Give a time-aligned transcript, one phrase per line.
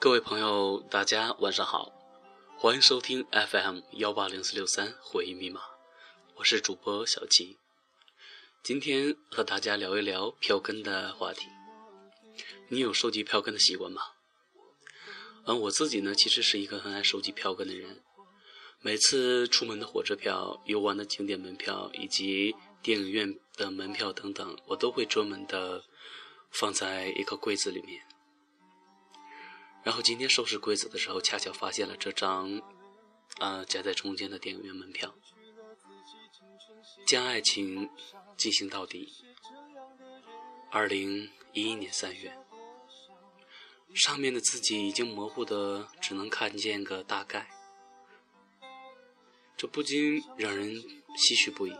[0.00, 1.92] 各位朋友，大家晚上好，
[2.58, 5.60] 欢迎收听 FM 幺八零四六三回忆密码，
[6.34, 7.58] 我是主播小七，
[8.64, 11.46] 今天和大家聊一聊票根的话题。
[12.68, 14.02] 你有收集票根的习惯吗？
[15.44, 18.02] 嗯，我自己呢，其实是一个很爱收集票根的人。
[18.84, 25.84] 每次出门的火车票、游玩的景点门票以及电影院的门票等等，我都会专门的
[26.50, 28.02] 放在一个柜子里面。
[29.84, 32.60] 然后今天收拾柜子的时候，恰巧发现了这张，
[33.38, 35.14] 呃，夹在中间的电影院门票。
[37.06, 37.88] 将爱情
[38.36, 39.12] 进行到底。
[40.72, 42.36] 二零一一年三月，
[43.94, 47.48] 上面的字迹已经模糊的只能看见个大概，
[49.62, 50.74] 这不禁让人
[51.16, 51.72] 唏嘘不已。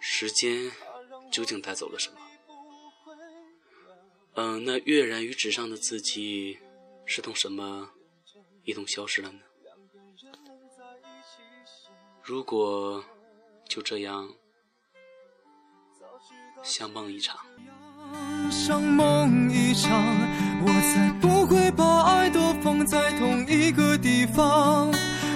[0.00, 0.72] 时间
[1.30, 2.16] 究竟带走了什么？
[4.34, 6.58] 嗯，那跃然于纸上的字迹
[7.06, 7.90] 是同什么
[8.64, 9.38] 一同消失了呢？
[12.24, 13.04] 如果
[13.68, 14.34] 就这样
[16.64, 17.38] 像梦一场，
[18.50, 19.92] 像梦一场，
[20.60, 24.92] 我才不会把爱都放在同一个地方。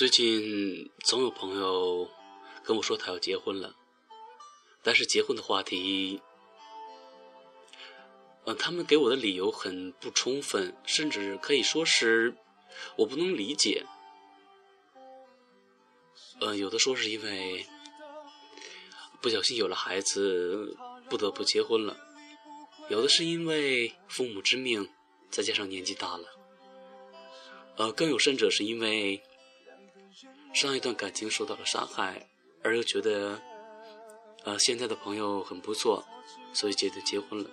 [0.00, 2.08] 最近总有朋友
[2.64, 3.76] 跟我说他要结婚了。
[4.82, 6.22] 但是结婚的话题，
[8.44, 12.34] 呃，他们给我的理由很不充分，甚至可以说是
[12.96, 13.84] 我不能理解。
[16.40, 17.66] 呃，有的说是因为
[19.20, 20.78] 不小心有了孩子，
[21.10, 21.94] 不得不结婚了；
[22.88, 24.88] 有的是因为父母之命，
[25.28, 26.24] 再加上年纪大了；
[27.76, 29.22] 呃，更有甚者是因为
[30.52, 32.28] 上一段感情受到了伤害，
[32.62, 33.40] 而又觉得。
[34.42, 36.02] 呃，现在的朋友很不错，
[36.54, 37.50] 所以决定结婚了。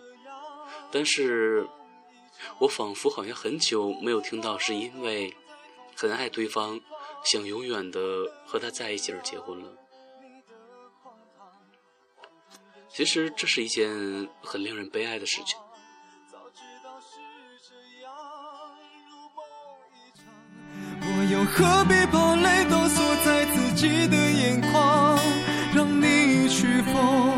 [0.90, 1.68] 但是，
[2.60, 5.36] 我仿佛好像很久没有听到是因为
[5.98, 6.80] 很爱对方，
[7.26, 8.00] 想永远的
[8.46, 9.70] 和他在一起而结婚了。
[12.88, 15.60] 其实这是一件很令人悲哀的事情。
[21.38, 25.20] 又何必把泪都锁在自己的眼眶？
[25.72, 27.38] 让你去疯，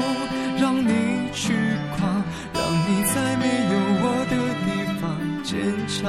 [0.58, 1.52] 让你去
[1.98, 2.24] 狂，
[2.54, 4.34] 让你在没有我的
[4.64, 4.68] 地
[5.02, 5.04] 方
[5.44, 5.52] 坚
[5.86, 6.08] 强，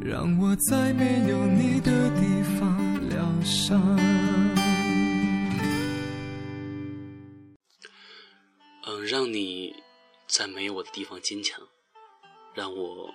[0.00, 2.74] 让我在没有你的地方
[3.10, 3.78] 疗伤。
[8.86, 9.76] 嗯，让你
[10.26, 11.60] 在没有我的地方坚强，
[12.54, 13.12] 让我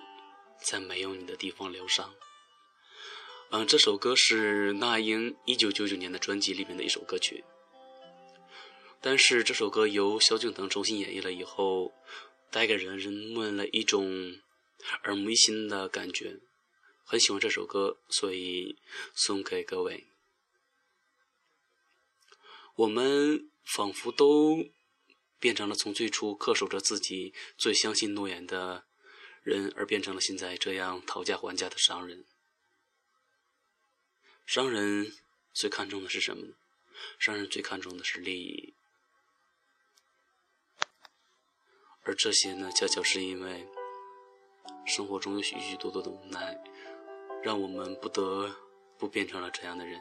[0.62, 2.14] 在没有你的地方疗伤。
[3.50, 7.44] 嗯，这首歌是那英一九九九年的专辑里面的一首歌曲，
[9.00, 11.94] 但是这首歌由萧敬腾重新演绎了以后，
[12.50, 14.36] 带给人人们了一种
[15.04, 16.40] 耳目一新的感觉。
[17.04, 18.76] 很喜欢这首歌，所以
[19.14, 20.08] 送给各位。
[22.76, 24.68] 我们仿佛都
[25.40, 28.84] 变成了从最初恪守着自己最相信诺言的
[29.42, 32.24] 人，而变成了现在这样讨价还价的商人。
[34.46, 35.12] 商人
[35.52, 36.54] 最看重的是什么呢？
[37.18, 38.74] 商人最看重的是利益，
[42.02, 43.68] 而这些呢，恰巧是因为
[44.84, 46.58] 生活中有许许多多的无奈，
[47.42, 48.56] 让我们不得
[48.98, 50.00] 不变成了这样的人。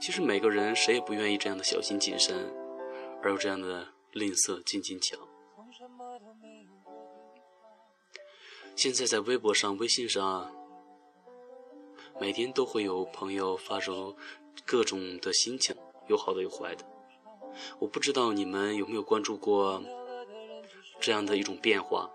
[0.00, 2.50] 其实每个人谁也不愿意这样的小心谨慎，
[3.22, 5.28] 而有这样的吝啬斤斤计较。
[8.76, 10.52] 现在在微博上、微信上。
[12.20, 14.14] 每天都会有朋友发出
[14.66, 15.74] 各种的心情，
[16.08, 16.84] 有好的有坏的。
[17.78, 19.82] 我不知道你们有没有关注过
[21.00, 22.10] 这样的一种变化。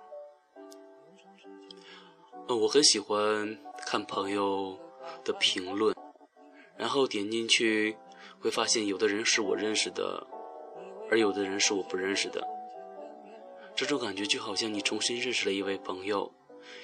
[2.47, 4.77] 呃，我很喜欢看朋友
[5.23, 5.95] 的评论，
[6.77, 7.97] 然后点进去
[8.39, 10.27] 会发现，有的人是我认识的，
[11.09, 12.47] 而有的人是我不认识的。
[13.75, 16.31] 这种感觉就好像你重新认识了一位朋友，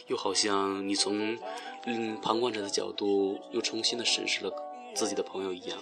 [0.07, 1.38] 又好像你从
[1.85, 4.51] 嗯旁观者的角度又重新的审视了
[4.94, 5.77] 自己的朋友一样。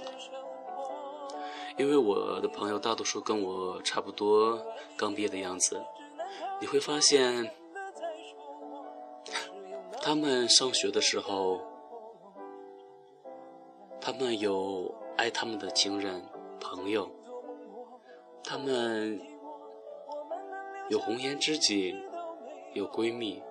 [1.77, 4.65] 因为我的朋友大多数跟我差不多
[4.95, 5.81] 刚毕业的样子，
[6.61, 7.51] 你会发现，
[10.01, 11.59] 他们上学的时候，
[13.99, 16.23] 他们有爱他们的情人
[16.61, 17.11] 朋友，
[18.41, 19.19] 他们
[20.89, 21.93] 有红颜知己，
[22.73, 23.43] 有闺蜜，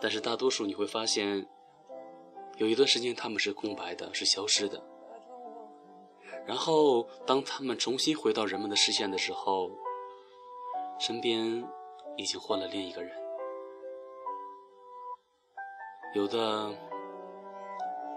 [0.00, 1.46] 但是大多数你会发现，
[2.56, 4.82] 有一段时间他们是空白的，是消失的。
[6.46, 9.70] 然后，当他们重新回到人们的视线的时候，
[10.98, 11.62] 身边
[12.16, 13.12] 已经换了另一个人。
[16.14, 16.74] 有的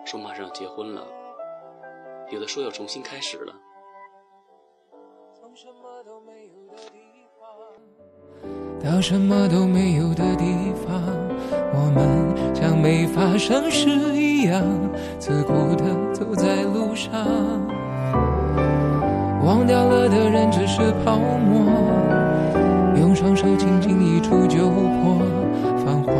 [0.05, 1.05] 说马上要结婚了，
[2.31, 3.53] 有的说要重新开始了。
[5.43, 6.03] 到什么
[9.47, 11.22] 都没有的地方，
[11.75, 14.61] 我们像没发生事一样，
[15.17, 15.83] 自顾地
[16.13, 17.11] 走在路上。
[19.43, 21.65] 忘掉了的人只是泡沫，
[22.95, 25.19] 用双手轻轻一触就破。
[25.83, 26.13] 泛黄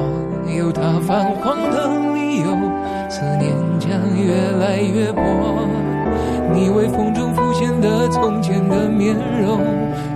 [0.58, 2.48] 有它泛黄的理由，
[3.08, 5.22] 思念将越来越薄。
[6.52, 9.62] 你微风中浮现的从前的面容，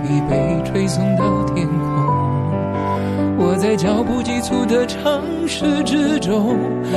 [0.04, 1.87] 已被吹送到天空。
[3.68, 6.56] 在脚步急促的城市之中，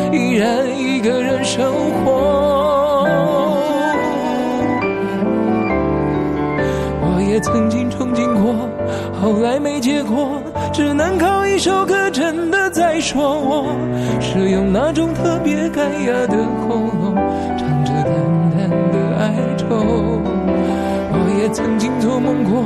[0.10, 3.06] 依然一个人生活。
[7.02, 8.70] 我也曾经憧憬过，
[9.22, 10.42] 后来没结果，
[10.72, 13.66] 只能靠一首歌真的在说我，
[14.22, 17.16] 是用那种特别干哑的喉咙，
[17.58, 18.14] 唱着淡
[18.56, 19.66] 淡的哀愁。
[19.76, 22.64] 我也曾经做梦过，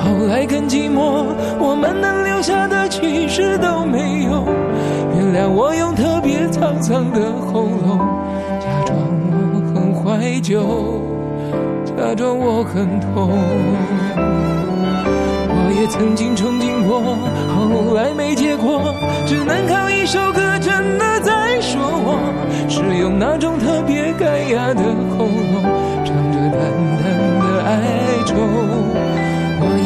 [0.00, 1.24] 后来更寂寞，
[1.58, 4.44] 我们能留下的其实都没有。
[5.16, 7.98] 原谅我用特别沧桑的喉咙，
[8.60, 8.94] 假装
[9.54, 10.60] 我很怀旧。
[11.96, 13.30] 假装我很痛，
[15.48, 17.00] 我也曾经憧憬过，
[17.54, 18.94] 后来没结果，
[19.26, 22.18] 只能靠一首歌真的在说我，
[22.68, 24.82] 是用那种特别干哑的
[25.16, 25.64] 喉咙，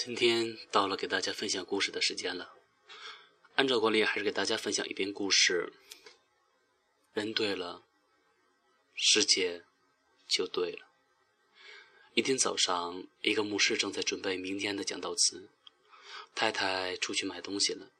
[0.00, 2.54] 今天到了给大家分享故事的时间了。
[3.56, 5.72] 按照惯例，还是给大家分享一篇故事。
[7.14, 7.82] 人对了，
[8.94, 9.64] 世界
[10.28, 10.86] 就对了。
[12.14, 15.48] 一天早上，一个牧师正在准备明天的讲道词。
[16.32, 17.90] 太太出去买东西了，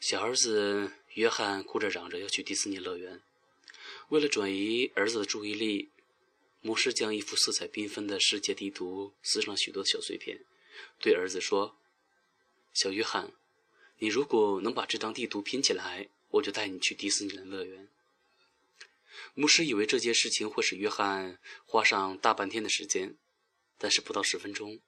[0.00, 3.20] 小儿子约翰哭着嚷着要去迪士尼乐园。
[4.08, 5.90] 为了转移儿子的注意力，
[6.62, 10.42] 牧师将一幅色彩缤纷的世界地图撕成许多小碎片，
[10.98, 11.78] 对儿子说
[12.72, 13.32] ：“小约翰，
[13.98, 17.88] 你如果能把这张地图拼起来，我就带你去迪士尼乐园。”
[19.34, 23.16] 牧师以为这件事情会使约翰花上大半天的时间，
[23.78, 24.80] 但是不到十分钟，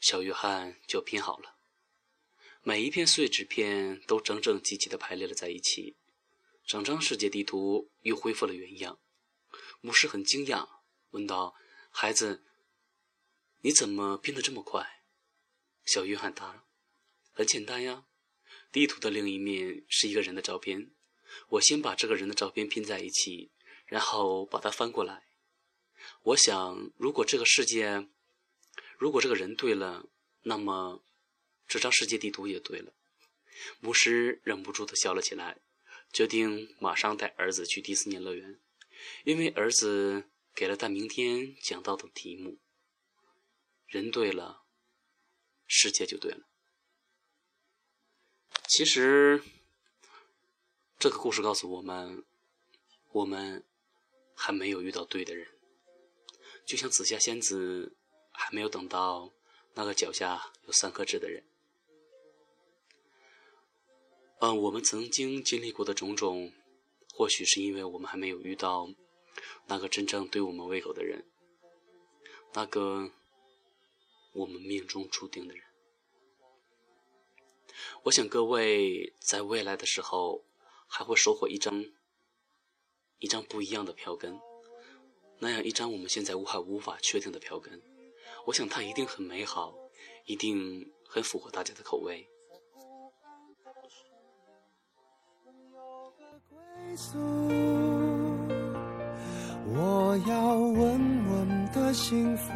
[0.00, 1.56] 小约翰就拼好了。
[2.62, 5.96] 每一片碎纸片都整整齐齐地排列了在一起，
[6.64, 8.98] 整张世界地图又恢复了原样。
[9.80, 10.68] 牧师很惊讶，
[11.10, 11.54] 问道
[11.90, 12.44] ：“孩子，
[13.62, 15.00] 你怎么拼得这么快？”
[15.84, 16.64] 小约翰答
[17.32, 18.06] ：“很简单呀，
[18.70, 20.90] 地图的另一面是一个人的照片，
[21.48, 23.50] 我先把这个人的照片拼在一起，
[23.86, 25.26] 然后把它翻过来。
[26.22, 28.08] 我想，如果这个世界，
[28.98, 30.06] 如果这个人对了，
[30.42, 31.02] 那么……”
[31.68, 32.92] 这张世界地图也对了，
[33.80, 35.62] 牧师忍不住的笑了起来，
[36.12, 38.60] 决定马上带儿子去迪士尼乐园，
[39.24, 42.58] 因为儿子给了他明天讲到的题目。
[43.86, 44.61] 人对了，
[45.74, 46.46] 世界就对了。
[48.68, 49.42] 其实，
[50.98, 52.22] 这个故事告诉我们，
[53.12, 53.64] 我们
[54.34, 55.48] 还没有遇到对的人，
[56.66, 57.96] 就像紫霞仙子
[58.32, 59.32] 还没有等到
[59.72, 61.42] 那个脚下有三颗痣的人。
[64.40, 66.52] 嗯，我们曾经经历过的种种，
[67.14, 68.92] 或许是因为我们还没有遇到
[69.68, 71.24] 那个真正对我们胃口的人，
[72.52, 73.10] 那个
[74.32, 75.64] 我们命中注定的人。
[78.04, 80.44] 我想各位在未来的时候，
[80.86, 81.84] 还会收获一张
[83.18, 84.38] 一张不一样的票根。
[85.38, 87.82] 那样一张我们现在无还无法确定的票根，
[88.46, 89.74] 我想它一定很美好，
[90.24, 92.28] 一定很符合大家的口味。
[99.74, 102.52] 我要稳稳的幸福，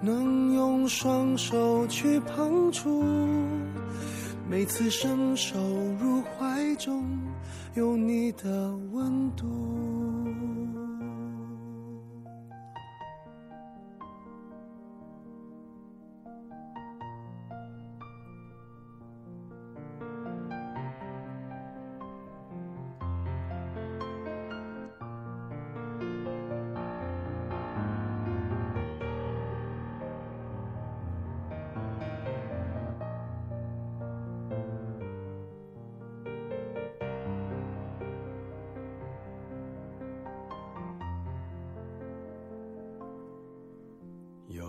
[0.00, 3.02] 能用双手去碰触。
[4.48, 5.58] 每次伸手
[6.00, 7.04] 入怀中，
[7.74, 9.46] 有你的温度。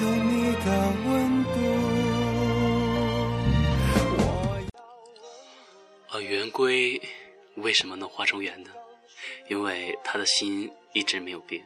[0.00, 0.66] 有你的
[1.06, 1.48] 温度。
[6.20, 7.00] 圆规
[7.56, 8.70] 为什么能画成圆呢？
[9.48, 11.64] 因为他的心一直没有变。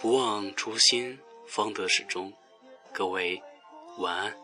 [0.00, 1.18] 不忘初心，
[1.48, 2.32] 方得始终。
[2.92, 3.42] 各位，
[3.98, 4.43] 晚安。